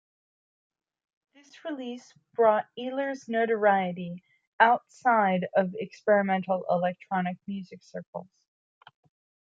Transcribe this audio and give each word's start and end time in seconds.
This 1.35 1.63
release 1.63 2.11
brought 2.33 2.65
Ehlers 2.75 3.29
notoriety 3.29 4.23
outside 4.59 5.45
of 5.55 5.75
experimental 5.75 6.65
electronic 6.71 7.37
music 7.45 7.83
circles. 7.83 8.25